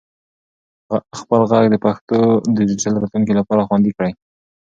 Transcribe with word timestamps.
خپل 1.19 1.41
ږغ 1.49 1.65
د 1.69 1.75
پښتو 1.85 2.19
د 2.39 2.39
ډیجیټل 2.57 2.93
راتلونکي 3.01 3.33
لپاره 3.39 3.65
خوندي 3.67 3.91
کړئ. 3.97 4.11